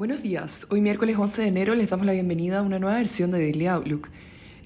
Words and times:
Buenos 0.00 0.22
días. 0.22 0.66
Hoy 0.70 0.80
miércoles 0.80 1.18
11 1.18 1.42
de 1.42 1.48
enero 1.48 1.74
les 1.74 1.90
damos 1.90 2.06
la 2.06 2.14
bienvenida 2.14 2.60
a 2.60 2.62
una 2.62 2.78
nueva 2.78 2.96
versión 2.96 3.32
de 3.32 3.38
Daily 3.38 3.66
Outlook. 3.66 4.08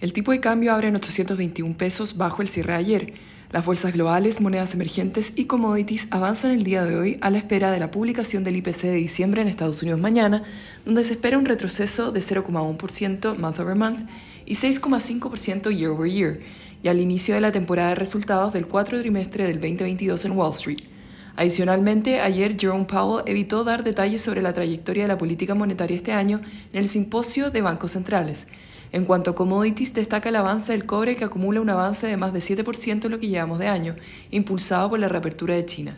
El 0.01 0.13
tipo 0.13 0.31
de 0.31 0.39
cambio 0.39 0.73
abre 0.73 0.87
en 0.87 0.95
821 0.95 1.77
pesos 1.77 2.17
bajo 2.17 2.41
el 2.41 2.47
cierre 2.47 2.75
de 2.75 2.79
ayer. 2.79 3.15
Las 3.51 3.67
bolsas 3.67 3.93
globales, 3.93 4.41
monedas 4.41 4.75
emergentes 4.75 5.33
y 5.35 5.47
commodities 5.47 6.07
avanzan 6.13 6.53
el 6.53 6.63
día 6.63 6.85
de 6.85 6.97
hoy 6.97 7.19
a 7.21 7.31
la 7.31 7.39
espera 7.39 7.73
de 7.73 7.81
la 7.81 7.91
publicación 7.91 8.45
del 8.45 8.55
IPC 8.59 8.83
de 8.83 8.93
diciembre 8.93 9.43
en 9.43 9.49
Estados 9.49 9.83
Unidos 9.83 9.99
mañana, 9.99 10.45
donde 10.85 11.03
se 11.03 11.15
espera 11.15 11.37
un 11.37 11.47
retroceso 11.47 12.13
de 12.13 12.21
0,1% 12.21 13.37
month 13.37 13.59
over 13.59 13.75
month 13.75 14.09
y 14.47 14.55
6,5% 14.55 15.77
year 15.77 15.91
over 15.91 16.09
year, 16.09 16.39
y 16.81 16.87
al 16.87 17.01
inicio 17.01 17.35
de 17.35 17.41
la 17.41 17.51
temporada 17.51 17.89
de 17.89 17.95
resultados 17.97 18.53
del 18.53 18.69
cuarto 18.69 18.97
trimestre 19.01 19.49
del 19.49 19.61
2022 19.61 20.27
en 20.27 20.31
Wall 20.31 20.53
Street. 20.53 20.94
Adicionalmente, 21.37 22.21
ayer 22.21 22.57
Jerome 22.59 22.85
Powell 22.85 23.25
evitó 23.27 23.65
dar 23.65 23.83
detalles 23.83 24.23
sobre 24.23 24.41
la 24.41 24.53
trayectoria 24.53 25.05
de 25.05 25.09
la 25.09 25.19
política 25.19 25.57
monetaria 25.57 25.97
este 25.97 26.13
año 26.13 26.41
en 26.73 26.79
el 26.79 26.89
simposio 26.89 27.51
de 27.51 27.61
bancos 27.61 27.93
centrales. 27.93 28.47
En 28.93 29.05
cuanto 29.05 29.33
a 29.33 29.35
commodities, 29.35 29.95
destaca 29.95 30.29
el 30.29 30.37
avance 30.37 30.71
del 30.71 30.87
cobre 30.87 31.17
que 31.17 31.25
acumula 31.25 31.61
un 31.61 31.71
avance 31.71 32.07
de 32.07 32.17
más 32.17 32.33
de 32.33 32.39
7% 32.39 33.07
en 33.07 33.11
lo 33.11 33.19
que 33.19 33.27
llevamos 33.27 33.59
de 33.59 33.67
año, 33.67 33.97
impulsado 34.31 34.91
por 34.91 35.01
la 35.01 35.09
reapertura 35.09 35.57
de 35.57 35.67
China. 35.67 35.97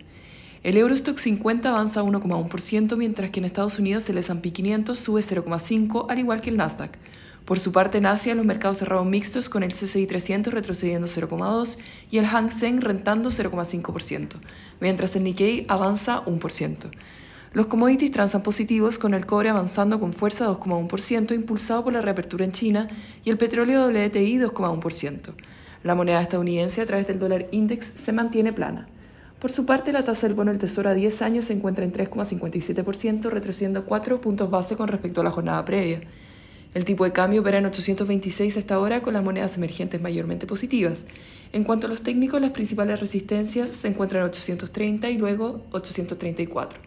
El 0.62 0.78
Eurostock 0.78 1.18
50 1.18 1.68
avanza 1.68 2.02
1,1%, 2.02 2.96
mientras 2.96 3.28
que 3.28 3.40
en 3.40 3.44
Estados 3.44 3.78
Unidos 3.78 4.08
el 4.08 4.16
S&P 4.16 4.52
500 4.52 4.98
sube 4.98 5.20
0,5%, 5.20 6.06
al 6.08 6.18
igual 6.18 6.40
que 6.40 6.48
el 6.48 6.56
Nasdaq. 6.56 6.96
Por 7.46 7.60
su 7.60 7.70
parte, 7.70 7.98
en 7.98 8.06
Asia, 8.06 8.34
los 8.34 8.44
mercados 8.44 8.78
cerraron 8.78 9.08
mixtos 9.08 9.48
con 9.48 9.62
el 9.62 9.72
CCI 9.72 10.08
300 10.08 10.52
retrocediendo 10.52 11.06
0,2% 11.06 11.78
y 12.10 12.18
el 12.18 12.26
Hang 12.26 12.50
Seng 12.50 12.80
rentando 12.80 13.30
0,5%, 13.30 14.40
mientras 14.80 15.14
el 15.14 15.22
Nikkei 15.22 15.64
avanza 15.68 16.24
1%. 16.24 16.90
Los 17.52 17.66
commodities 17.66 18.10
transan 18.10 18.42
positivos 18.42 18.98
con 18.98 19.14
el 19.14 19.26
cobre 19.26 19.48
avanzando 19.48 20.00
con 20.00 20.12
fuerza 20.12 20.48
2,1%, 20.48 21.36
impulsado 21.36 21.84
por 21.84 21.92
la 21.92 22.02
reapertura 22.02 22.44
en 22.44 22.50
China, 22.50 22.88
y 23.24 23.30
el 23.30 23.38
petróleo 23.38 23.86
WTI 23.86 24.38
2,1%. 24.38 25.32
La 25.84 25.94
moneda 25.94 26.20
estadounidense 26.20 26.82
a 26.82 26.86
través 26.86 27.06
del 27.06 27.20
dólar 27.20 27.46
index 27.52 27.92
se 27.94 28.10
mantiene 28.10 28.52
plana. 28.52 28.88
Por 29.38 29.52
su 29.52 29.64
parte, 29.64 29.92
la 29.92 30.02
tasa 30.02 30.26
del 30.26 30.34
bono 30.34 30.50
del 30.50 30.58
Tesoro 30.58 30.90
a 30.90 30.94
10 30.94 31.22
años 31.22 31.44
se 31.44 31.52
encuentra 31.52 31.84
en 31.84 31.92
3,57%, 31.92 33.30
retrocediendo 33.30 33.84
4 33.84 34.20
puntos 34.20 34.50
base 34.50 34.76
con 34.76 34.88
respecto 34.88 35.20
a 35.20 35.24
la 35.24 35.30
jornada 35.30 35.64
previa. 35.64 36.00
El 36.76 36.84
tipo 36.84 37.04
de 37.04 37.12
cambio 37.12 37.40
opera 37.40 37.56
en 37.56 37.64
826 37.64 38.58
hasta 38.58 38.74
ahora 38.74 39.00
con 39.00 39.14
las 39.14 39.24
monedas 39.24 39.56
emergentes 39.56 40.02
mayormente 40.02 40.46
positivas. 40.46 41.06
En 41.54 41.64
cuanto 41.64 41.86
a 41.86 41.88
los 41.88 42.02
técnicos, 42.02 42.38
las 42.38 42.50
principales 42.50 43.00
resistencias 43.00 43.70
se 43.70 43.88
encuentran 43.88 44.20
en 44.20 44.28
830 44.28 45.08
y 45.08 45.16
luego 45.16 45.64
834. 45.70 46.78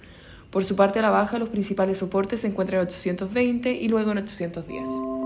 Por 0.51 0.63
su 0.63 0.75
parte, 0.75 0.99
a 0.99 1.01
la 1.01 1.09
baja, 1.09 1.39
los 1.39 1.49
principales 1.49 1.97
soportes 1.97 2.41
se 2.41 2.47
encuentran 2.49 2.81
en 2.81 2.85
820 2.85 3.71
y 3.71 3.87
luego 3.87 4.11
en 4.11 4.19
810. 4.19 5.18